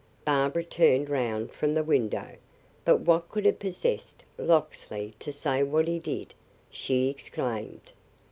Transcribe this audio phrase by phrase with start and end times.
[0.25, 2.29] Barbara turned round from the window,
[2.83, 6.33] "But what could have possessed Locksley to say what he did?"
[6.71, 7.91] she exclaimed.